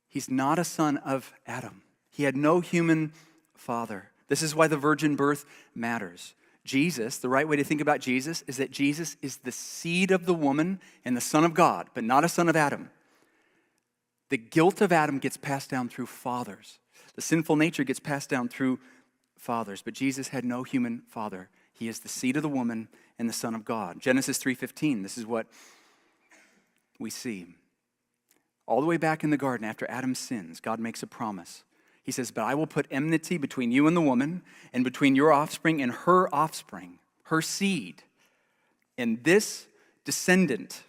[0.09, 1.83] He's not a son of Adam.
[2.11, 3.13] He had no human
[3.55, 4.11] father.
[4.29, 6.35] This is why the virgin birth matters.
[6.65, 10.27] Jesus, the right way to think about Jesus is that Jesus is the seed of
[10.27, 12.91] the woman and the son of God, but not a son of Adam.
[14.31, 16.81] The guilt of Adam gets passed down through fathers.
[17.15, 18.81] The sinful nature gets passed down through
[19.37, 21.49] fathers, but Jesus had no human father.
[21.73, 24.01] He is the seed of the woman and the son of God.
[24.01, 25.47] Genesis 3:15, this is what
[26.99, 27.55] we see.
[28.67, 31.63] All the way back in the garden after Adam sins, God makes a promise.
[32.03, 35.33] He says, But I will put enmity between you and the woman, and between your
[35.33, 38.03] offspring and her offspring, her seed.
[38.97, 39.67] And this
[40.05, 40.83] descendant,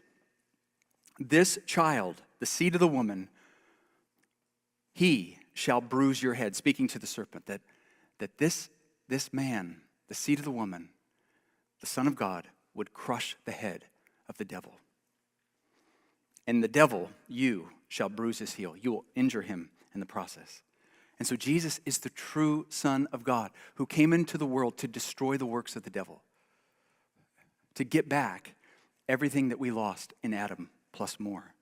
[1.20, 3.30] this child, the seed of the woman,
[4.94, 7.62] he shall bruise your head, speaking to the serpent, that,
[8.20, 8.70] that this,
[9.08, 10.90] this man, the seed of the woman,
[11.80, 13.86] the Son of God, would crush the head
[14.30, 14.74] of the devil.
[16.46, 18.76] And the devil, you, shall bruise his heel.
[18.80, 20.62] You will injure him in the process.
[21.20, 24.88] And so Jesus is the true Son of God who came into the world to
[24.88, 26.22] destroy the works of the devil,
[27.76, 28.54] to get back
[29.10, 31.54] everything that we lost in Adam plus more.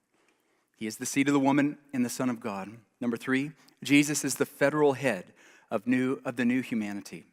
[0.76, 2.70] He is the seed of the woman and the Son of God.
[3.00, 5.32] Number three, Jesus is the federal head
[5.70, 7.26] of, new, of the new humanity.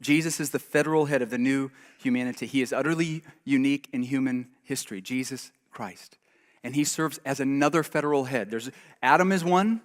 [0.00, 2.46] Jesus is the federal head of the new humanity.
[2.46, 6.18] He is utterly unique in human history, Jesus Christ.
[6.62, 8.50] And he serves as another federal head.
[8.50, 8.70] There's
[9.02, 9.80] Adam is one,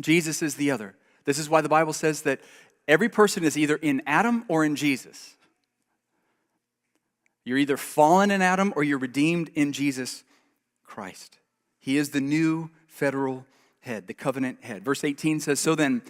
[0.00, 0.94] Jesus is the other.
[1.24, 2.40] This is why the Bible says that
[2.86, 5.36] every person is either in Adam or in Jesus.
[7.44, 10.24] You're either fallen in Adam or you're redeemed in Jesus
[10.84, 11.38] Christ.
[11.78, 13.44] He is the new federal
[13.80, 14.84] head, the covenant head.
[14.84, 16.02] Verse 18 says, So then,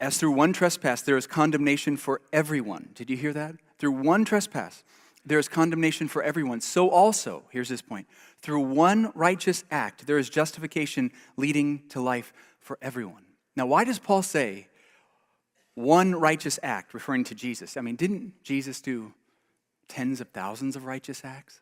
[0.00, 2.90] as through one trespass there is condemnation for everyone.
[2.94, 3.56] Did you hear that?
[3.78, 4.82] Through one trespass
[5.24, 6.60] there is condemnation for everyone.
[6.60, 8.06] So also, here's this point,
[8.40, 13.24] through one righteous act there is justification leading to life for everyone.
[13.56, 14.68] Now, why does Paul say
[15.74, 17.76] one righteous act, referring to Jesus?
[17.76, 19.12] I mean, didn't Jesus do
[19.88, 21.60] tens of thousands of righteous acts?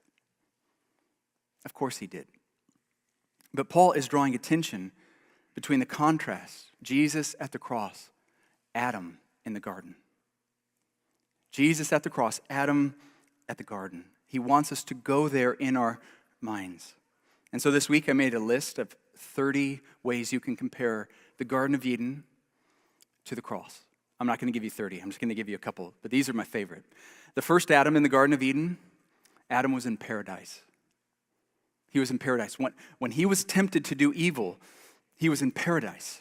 [1.64, 2.26] Of course he did.
[3.52, 4.92] But Paul is drawing attention
[5.54, 8.10] between the contrast Jesus at the cross,
[8.78, 9.96] Adam in the garden.
[11.50, 12.94] Jesus at the cross, Adam
[13.48, 14.04] at the garden.
[14.26, 15.98] He wants us to go there in our
[16.40, 16.94] minds.
[17.52, 21.44] And so this week I made a list of 30 ways you can compare the
[21.44, 22.22] Garden of Eden
[23.24, 23.80] to the cross.
[24.20, 25.92] I'm not going to give you 30, I'm just going to give you a couple,
[26.02, 26.84] but these are my favorite.
[27.34, 28.78] The first Adam in the Garden of Eden,
[29.50, 30.62] Adam was in paradise.
[31.90, 32.58] He was in paradise.
[32.58, 34.58] When, when he was tempted to do evil,
[35.16, 36.20] he was in paradise.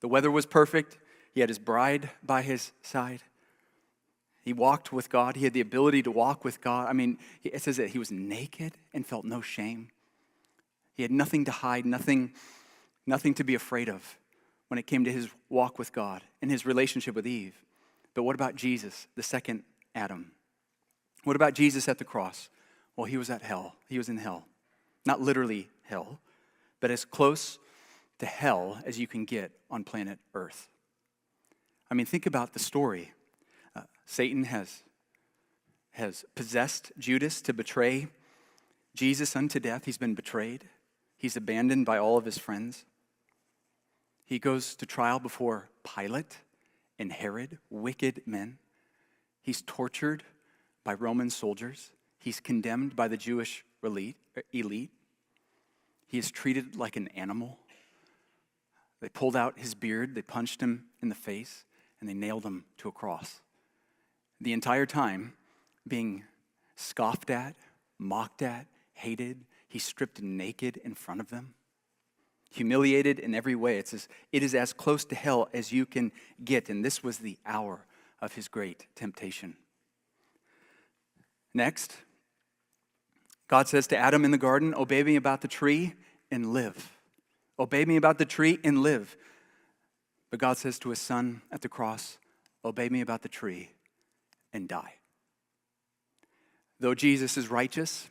[0.00, 0.98] The weather was perfect.
[1.38, 3.22] He had his bride by his side.
[4.42, 5.36] He walked with God.
[5.36, 6.88] He had the ability to walk with God.
[6.88, 9.90] I mean, it says that he was naked and felt no shame.
[10.96, 12.32] He had nothing to hide, nothing,
[13.06, 14.18] nothing to be afraid of
[14.66, 17.54] when it came to his walk with God and his relationship with Eve.
[18.14, 19.62] But what about Jesus, the second
[19.94, 20.32] Adam?
[21.22, 22.48] What about Jesus at the cross?
[22.96, 23.76] Well, he was at hell.
[23.88, 24.44] He was in hell.
[25.06, 26.18] Not literally hell,
[26.80, 27.60] but as close
[28.18, 30.68] to hell as you can get on planet Earth.
[31.90, 33.12] I mean, think about the story.
[33.74, 34.82] Uh, Satan has,
[35.92, 38.08] has possessed Judas to betray
[38.94, 39.84] Jesus unto death.
[39.84, 40.64] He's been betrayed.
[41.16, 42.84] He's abandoned by all of his friends.
[44.24, 46.38] He goes to trial before Pilate
[46.98, 48.58] and Herod, wicked men.
[49.40, 50.24] He's tortured
[50.84, 51.92] by Roman soldiers.
[52.18, 54.16] He's condemned by the Jewish elite.
[54.52, 54.90] elite.
[56.06, 57.58] He is treated like an animal.
[59.00, 61.64] They pulled out his beard, they punched him in the face,
[62.00, 63.40] and they nailed him to a cross.
[64.40, 65.34] The entire time,
[65.86, 66.24] being
[66.76, 67.56] scoffed at,
[67.98, 71.54] mocked at, hated, He's stripped naked in front of them,
[72.50, 73.76] humiliated in every way.
[73.76, 76.10] It's as, it is as close to hell as you can
[76.42, 77.84] get, and this was the hour
[78.22, 79.56] of his great temptation.
[81.52, 81.98] Next,
[83.46, 85.94] God says to Adam in the garden, Obey me about the tree,
[86.30, 86.96] and live.
[87.58, 89.16] Obey me about the tree and live.
[90.30, 92.18] But God says to his son at the cross,
[92.64, 93.70] Obey me about the tree
[94.52, 94.94] and die.
[96.80, 98.08] Though Jesus is righteous,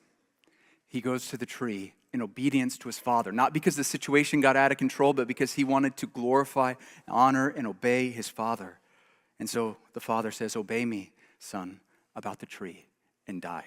[0.88, 4.56] he goes to the tree in obedience to his father, not because the situation got
[4.56, 6.74] out of control, but because he wanted to glorify,
[7.08, 8.80] honor, and obey his father.
[9.40, 11.80] And so the father says, Obey me, son,
[12.16, 12.86] about the tree
[13.28, 13.66] and die.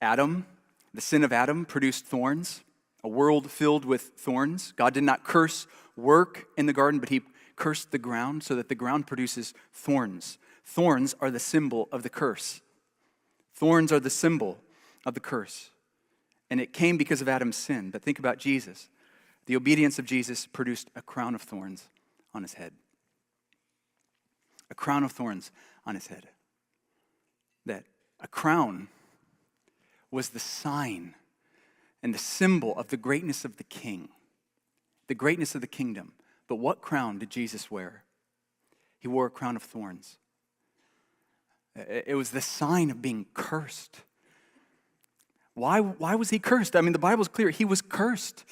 [0.00, 0.46] Adam,
[0.92, 2.62] the sin of Adam produced thorns,
[3.02, 4.72] a world filled with thorns.
[4.76, 7.22] God did not curse work in the garden, but he
[7.56, 10.38] cursed the ground so that the ground produces thorns.
[10.64, 12.60] Thorns are the symbol of the curse.
[13.54, 14.58] Thorns are the symbol
[15.06, 15.70] of the curse.
[16.50, 17.90] And it came because of Adam's sin.
[17.90, 18.88] But think about Jesus.
[19.46, 21.88] The obedience of Jesus produced a crown of thorns
[22.32, 22.72] on his head.
[24.70, 25.50] A crown of thorns
[25.86, 26.28] on his head.
[27.66, 27.84] That
[28.20, 28.88] a crown
[30.10, 31.14] was the sign
[32.02, 34.08] and the symbol of the greatness of the king,
[35.06, 36.12] the greatness of the kingdom.
[36.48, 38.04] But what crown did Jesus wear?
[38.98, 40.18] He wore a crown of thorns.
[41.76, 44.00] It was the sign of being cursed.
[45.54, 46.76] Why, why was he cursed?
[46.76, 47.50] I mean, the Bible's clear.
[47.50, 48.44] He was cursed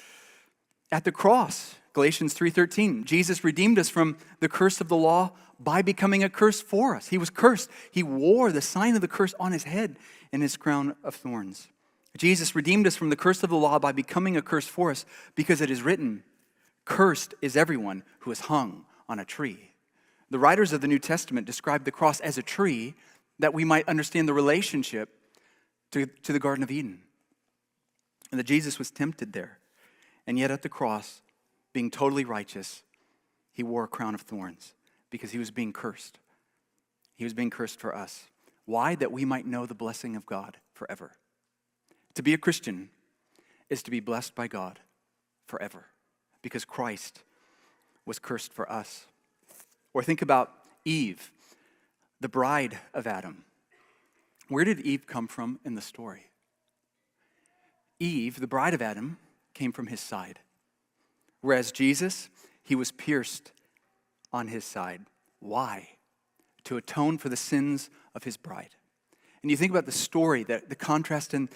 [0.91, 1.77] at the cross.
[1.93, 3.05] Galatians 3:13.
[3.05, 7.09] Jesus redeemed us from the curse of the law by becoming a curse for us.
[7.09, 7.71] He was cursed.
[7.91, 9.97] He wore the sign of the curse on his head
[10.33, 11.69] and his crown of thorns.
[12.17, 15.05] Jesus redeemed us from the curse of the law by becoming a curse for us
[15.35, 16.25] because it is written,
[16.85, 19.71] Cursed is everyone who is hung on a tree.
[20.31, 22.95] The writers of the New Testament describe the cross as a tree
[23.39, 25.11] that we might understand the relationship
[25.91, 27.03] to, to the Garden of Eden.
[28.31, 29.59] And that Jesus was tempted there.
[30.27, 31.21] And yet at the cross,
[31.73, 32.83] being totally righteous,
[33.53, 34.75] he wore a crown of thorns
[35.11, 36.19] because he was being cursed.
[37.17, 38.25] He was being cursed for us.
[38.65, 38.95] Why?
[38.95, 41.13] That we might know the blessing of God forever.
[42.15, 42.89] To be a Christian
[43.69, 44.81] is to be blessed by God
[45.47, 45.87] forever
[46.43, 47.23] because Christ
[48.05, 49.07] was cursed for us.
[49.95, 50.53] Or think about
[50.85, 51.31] Eve,
[52.21, 53.45] the bride of Adam.
[54.49, 56.27] Where did Eve come from in the story?
[58.01, 59.19] Eve, the bride of Adam,
[59.55, 60.41] came from his side.
[61.41, 62.29] Whereas Jesus,
[62.65, 63.53] he was pierced
[64.33, 65.03] on his side.
[65.41, 65.91] Why?
[66.65, 68.71] To atone for the sins of his bride.
[69.43, 71.49] And you think about the story, the, the contrast in,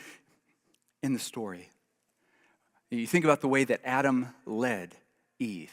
[1.03, 1.71] in the story.
[2.91, 4.95] You think about the way that Adam led
[5.39, 5.73] Eve.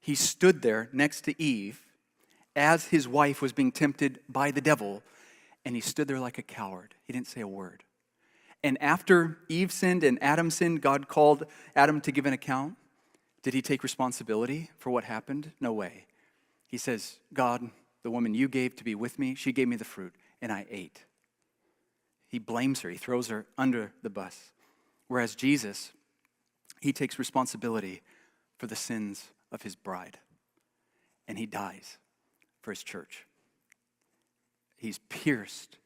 [0.00, 1.84] He stood there next to Eve
[2.54, 5.02] as his wife was being tempted by the devil,
[5.64, 6.94] and he stood there like a coward.
[7.06, 7.84] He didn't say a word.
[8.62, 11.44] And after Eve sinned and Adam sinned, God called
[11.76, 12.76] Adam to give an account.
[13.42, 15.52] Did he take responsibility for what happened?
[15.60, 16.06] No way.
[16.66, 17.70] He says, God,
[18.02, 20.66] the woman you gave to be with me, she gave me the fruit, and I
[20.70, 21.04] ate.
[22.28, 24.50] He blames her, he throws her under the bus.
[25.06, 25.92] Whereas Jesus,
[26.80, 28.02] he takes responsibility
[28.56, 30.18] for the sins of his bride,
[31.26, 31.98] and he dies
[32.60, 33.26] for his church.
[34.76, 35.76] He's pierced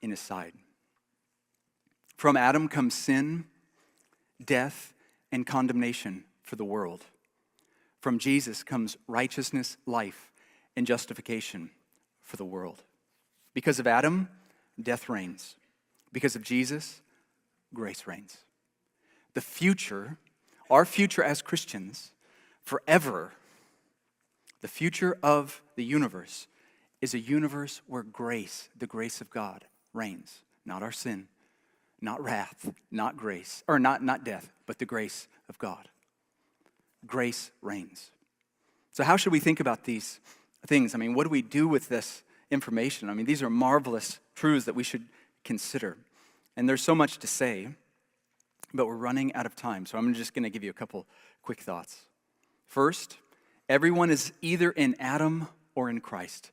[0.00, 0.54] in his side.
[2.16, 3.46] From Adam comes sin,
[4.44, 4.94] death,
[5.30, 7.04] and condemnation for the world.
[8.00, 10.32] From Jesus comes righteousness, life,
[10.76, 11.70] and justification
[12.22, 12.82] for the world.
[13.54, 14.28] Because of Adam,
[14.80, 15.56] death reigns.
[16.12, 17.02] Because of Jesus,
[17.74, 18.38] grace reigns.
[19.34, 20.18] The future,
[20.70, 22.12] our future as Christians,
[22.62, 23.32] forever,
[24.60, 26.46] the future of the universe
[27.00, 31.28] is a universe where grace, the grace of God, reigns, not our sin,
[32.00, 35.88] not wrath, not grace, or not, not death, but the grace of God
[37.06, 38.10] grace reigns.
[38.92, 40.20] So, how should we think about these
[40.66, 40.94] things?
[40.94, 43.08] I mean, what do we do with this information?
[43.08, 45.04] I mean, these are marvelous truths that we should
[45.44, 45.96] consider.
[46.56, 47.68] And there's so much to say,
[48.74, 49.86] but we're running out of time.
[49.86, 51.06] So, I'm just going to give you a couple
[51.42, 52.02] quick thoughts.
[52.66, 53.18] First,
[53.68, 56.50] everyone is either in Adam or in Christ.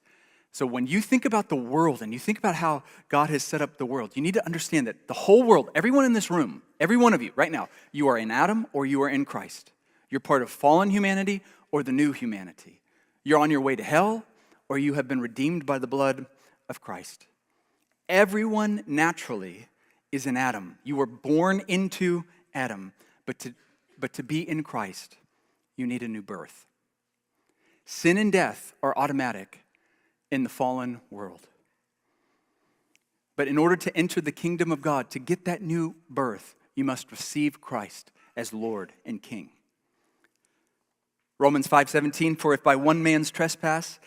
[0.52, 3.62] So, when you think about the world and you think about how God has set
[3.62, 6.64] up the world, you need to understand that the whole world, everyone in this room,
[6.80, 9.72] every one of you right now, you are in Adam or you are in Christ.
[10.10, 11.42] You're part of fallen humanity
[11.72, 12.82] or the new humanity.
[13.24, 14.24] You're on your way to hell
[14.68, 16.26] or you have been redeemed by the blood
[16.68, 17.28] of Christ.
[18.08, 19.68] Everyone naturally
[20.12, 20.78] is in Adam.
[20.84, 22.94] You were born into Adam,
[23.26, 23.54] but to,
[23.98, 25.18] but to be in Christ,
[25.76, 26.66] you need a new birth.
[27.86, 29.64] Sin and death are automatic
[30.32, 31.48] in the fallen world.
[33.36, 36.84] But in order to enter the kingdom of God, to get that new birth, you
[36.84, 39.52] must receive Christ as Lord and King.
[41.40, 44.00] Romans 5:17 for if by one man's trespass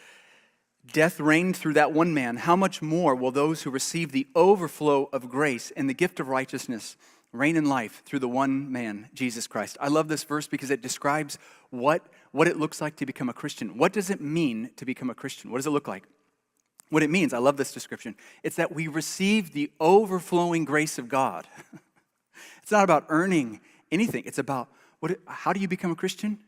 [0.91, 5.09] death reigned through that one man how much more will those who receive the overflow
[5.13, 6.97] of grace and the gift of righteousness
[7.33, 9.79] reign in life through the one man, Jesus Christ.
[9.81, 11.39] I love this verse because it describes
[11.71, 13.79] what, what it looks like to become a Christian.
[13.79, 15.51] What does it mean to become a Christian?
[15.51, 16.05] What does it look like?
[16.91, 21.09] What it means, I love this description, it's that we receive the overflowing grace of
[21.09, 21.47] God.
[22.63, 23.61] it's not about earning
[23.91, 24.69] anything, it's about
[25.01, 26.39] what, how do you become a Christian?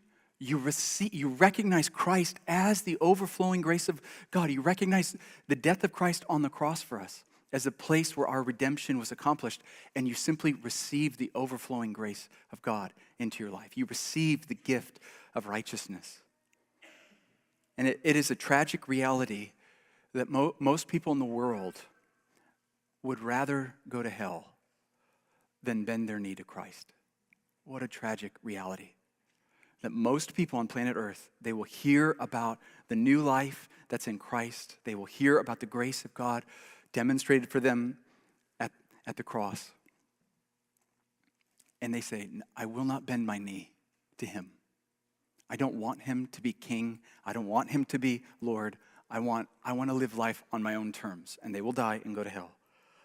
[0.45, 4.51] You, receive, you recognize Christ as the overflowing grace of God.
[4.51, 5.17] You recognize
[5.49, 8.99] the death of Christ on the cross for us as a place where our redemption
[8.99, 9.63] was accomplished,
[9.97, 13.75] and you simply receive the overflowing grace of God into your life.
[13.75, 14.99] You receive the gift
[15.35, 16.21] of righteousness.
[17.79, 19.53] And it, it is a tragic reality
[20.13, 21.77] that mo- most people in the world
[23.03, 24.53] would rather go to hell
[25.63, 26.93] than bend their knee to Christ.
[27.65, 28.91] What a tragic reality.
[29.85, 32.59] That most people on planet Earth, they will hear about
[32.89, 34.79] the new life that's in Christ.
[34.85, 36.43] They will hear about the grace of God
[36.95, 37.99] demonstrated for them
[38.59, 38.73] at,
[39.07, 39.73] at the cross.
[41.83, 43.73] And they say, I will not bend my knee
[44.17, 44.53] to him.
[45.51, 47.01] I don't want him to be king.
[47.23, 48.79] I don't want him to be Lord.
[49.11, 52.01] I want, I want to live life on my own terms, and they will die
[52.07, 52.53] and go to hell.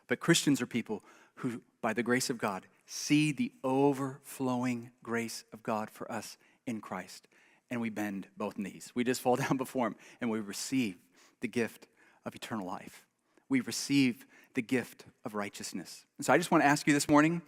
[0.08, 1.04] But Christians are people
[1.36, 6.38] who, by the grace of God, see the overflowing grace of God for us
[6.70, 7.28] in Christ,
[7.70, 8.92] and we bend both knees.
[8.96, 10.96] We just fall down before Him and we receive
[11.42, 11.88] the gift
[12.26, 13.06] of eternal life.
[13.50, 16.06] We receive the gift of righteousness.
[16.18, 17.42] And so I just want to ask you this morning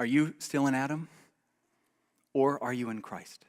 [0.00, 1.08] are you still in Adam,
[2.32, 3.44] or are you in Christ?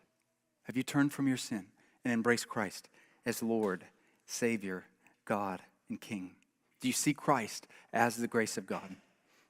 [0.64, 1.66] Have you turned from your sin
[2.04, 2.88] and embraced Christ?
[3.26, 3.84] as Lord,
[4.26, 4.86] Savior,
[5.26, 6.32] God, and King?
[6.80, 8.96] Do you see Christ as the grace of God?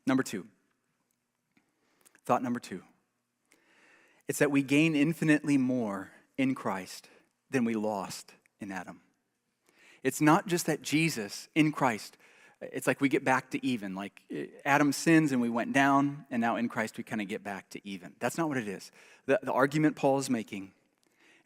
[0.07, 0.45] Number two,
[2.25, 2.81] thought number two,
[4.27, 7.09] it's that we gain infinitely more in Christ
[7.51, 9.01] than we lost in Adam.
[10.03, 12.17] It's not just that Jesus in Christ,
[12.61, 13.95] it's like we get back to even.
[13.95, 14.21] Like
[14.63, 17.69] Adam sins and we went down, and now in Christ we kind of get back
[17.71, 18.13] to even.
[18.19, 18.91] That's not what it is.
[19.25, 20.71] The, the argument Paul is making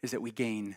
[0.02, 0.76] is that we gain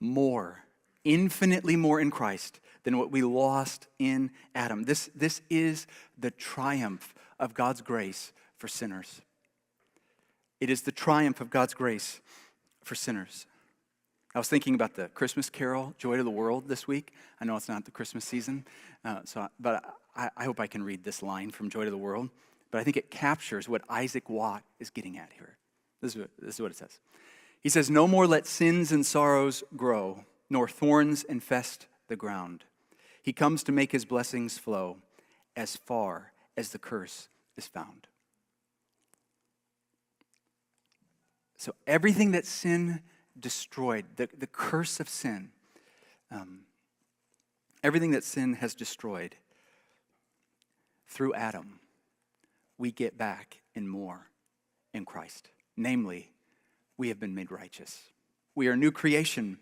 [0.00, 0.64] more
[1.04, 4.84] infinitely more in Christ than what we lost in Adam.
[4.84, 5.86] This, this is
[6.18, 9.22] the triumph of God's grace for sinners.
[10.60, 12.20] It is the triumph of God's grace
[12.84, 13.46] for sinners.
[14.34, 17.12] I was thinking about the Christmas carol, Joy to the World, this week.
[17.40, 18.64] I know it's not the Christmas season,
[19.04, 19.82] uh, so, but
[20.14, 22.28] I, I hope I can read this line from Joy to the World.
[22.70, 25.56] But I think it captures what Isaac Watt is getting at here.
[26.00, 27.00] This is what, this is what it says.
[27.60, 32.64] He says, No more let sins and sorrows grow nor thorns infest the ground.
[33.22, 34.96] He comes to make his blessings flow
[35.56, 38.08] as far as the curse is found.
[41.60, 43.02] So, everything that sin
[43.38, 45.50] destroyed, the, the curse of sin,
[46.30, 46.60] um,
[47.82, 49.36] everything that sin has destroyed
[51.06, 51.80] through Adam,
[52.78, 54.30] we get back in more
[54.94, 55.50] in Christ.
[55.76, 56.32] Namely,
[56.96, 58.04] we have been made righteous.
[58.54, 59.58] We are new creation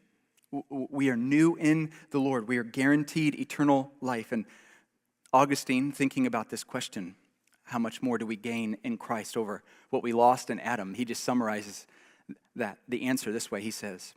[0.69, 2.49] we are new in the Lord.
[2.49, 4.33] We are guaranteed eternal life.
[4.33, 4.47] And
[5.33, 7.17] Augustine, thinking about this question,
[7.69, 10.95] how much more do we gain in Christ over what we lost in Adam?
[10.95, 11.87] He just summarizes
[12.57, 13.61] that, the answer this way.
[13.61, 14.15] He says,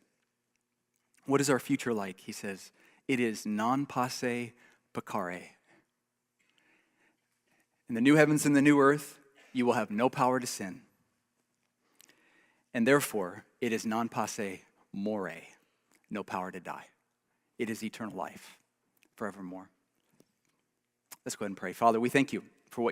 [1.26, 2.22] What is our future like?
[2.22, 2.72] He says,
[3.08, 4.54] It is non posse
[4.94, 5.42] peccare.
[7.90, 9.20] In the new heavens and the new earth,
[9.52, 10.82] you will have no power to sin.
[12.74, 15.50] And therefore, it is non posse mori
[16.10, 16.86] no power to die.
[17.58, 18.58] It is eternal life
[19.16, 19.70] forevermore.
[21.26, 21.74] Let's go ahead and pray.
[21.74, 22.90] Father, we thank you for what you've